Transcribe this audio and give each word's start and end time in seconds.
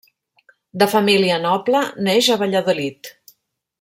De 0.83 0.87
família 0.93 1.37
noble, 1.45 1.83
neix 2.07 2.31
a 2.37 2.39
Valladolid. 2.45 3.13